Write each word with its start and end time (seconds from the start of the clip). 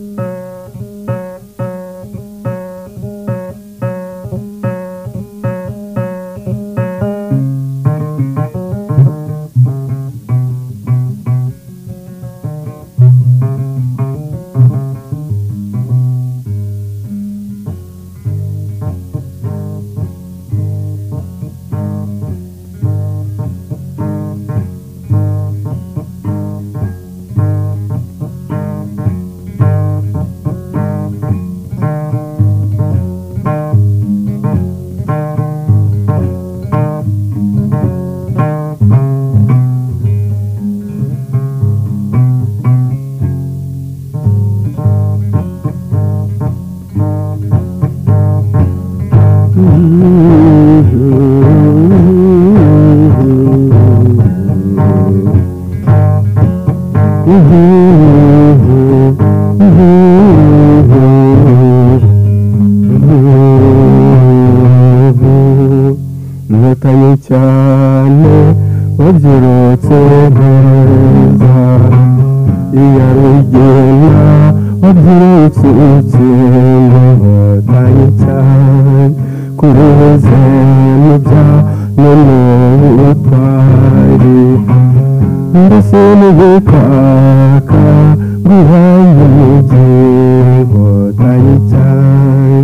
Mm-hmm. 0.00 0.29
nataye 66.50 67.10
cyane 67.26 68.32
wabyirutse 68.98 69.98
neza 70.36 70.78
kuruhuze 79.60 80.42
mubya 81.02 81.44
none 82.02 82.34
ubutwari 82.88 84.38
mbese 85.64 85.98
n'ubutaka 86.18 87.82
guhanga 88.46 89.24
mugibo 89.36 90.86
tari 91.20 91.54
cyane 91.70 92.60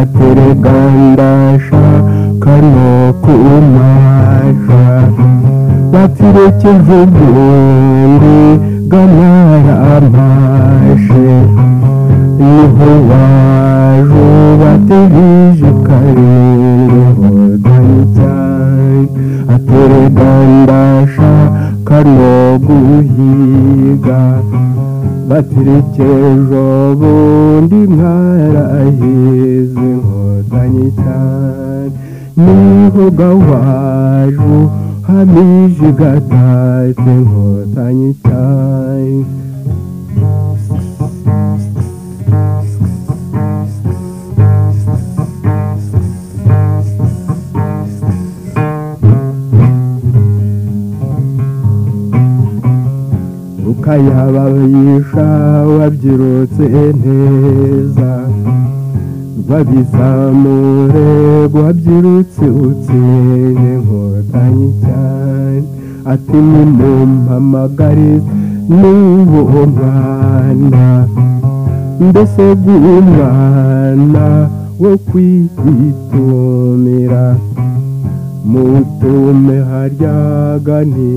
atereka 0.00 0.74
ndashaka 1.10 2.52
no 2.72 2.92
kumasha 3.22 4.82
batirekeje 5.92 6.96
ubwenge 7.04 8.36
bw'amara 8.88 9.74
amashe 9.96 11.28
niho 12.44 12.90
baje 13.08 14.26
bategereje 14.60 15.39
aterega 19.54 20.30
ndashaka 20.60 21.96
no 22.14 22.34
guhiga 22.66 24.20
batereke 25.28 26.08
bundi 26.98 27.78
mwarahize 27.94 29.80
inkotanyi 29.92 30.86
cyane 31.02 31.92
nivuga 32.36 33.28
waju 33.48 34.54
hamije 35.06 35.88
gatatu 36.00 37.04
inkotanyi 37.16 38.10
cyane 38.24 39.26
ukayababisha 53.70 55.26
wabyirutse 55.78 56.62
neza 57.04 58.10
babizamure 59.48 61.06
wabyirutse 61.60 62.44
utsinze 62.66 63.70
nkotanyi 63.82 64.68
cyane 64.82 65.58
ati 66.12 66.36
nimumpamagarize 66.50 68.30
n'uwo 68.76 69.58
mwana 69.74 70.86
mbese 72.08 72.42
bw'umwana 72.60 74.26
wo 74.82 74.92
kwitumira 75.06 77.24
mutume 78.52 79.56
harya 79.70 80.18
gani 80.66 81.10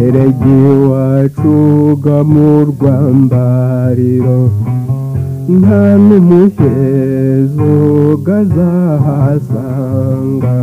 erege 0.00 0.50
iwacu 0.74 1.56
mu 2.32 2.48
rwambariro 2.70 4.38
nta 5.58 5.84
n'umuhezo 6.06 7.72
azahasanga 8.40 10.56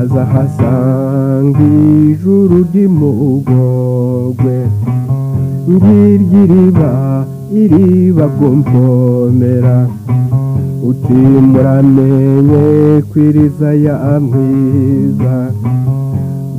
azahasanga 0.00 1.60
ijuru 2.08 2.54
ry'imugogwe 2.68 4.56
ngiryo 5.72 6.38
iriba 6.44 6.92
iriba 7.62 8.26
gumpomera 8.38 9.76
utimuramenye 10.90 12.64
kwiriza 13.10 13.68
ya 13.84 13.96
mwiza 14.24 15.34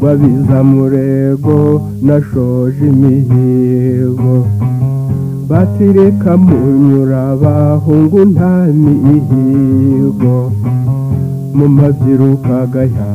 babiza 0.04 0.58
murego 0.72 1.56
nashoje 2.08 2.82
imihigo 2.94 4.32
batireka 5.50 6.32
munyura 6.46 7.22
bahungu 7.44 8.20
nta 8.34 8.56
mihigo 8.84 10.38
mu 11.56 11.66
mabyiruka 11.78 12.56
gaya 12.74 13.14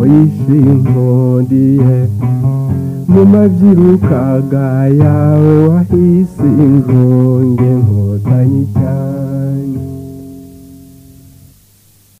oyishe 0.00 0.58
mu 3.12 3.22
mabyiruka 3.32 4.20
gaya 4.52 5.18
wahise 5.68 6.46
injonge 6.66 7.68
nkotanyi 7.82 8.62
cyane 8.76 9.83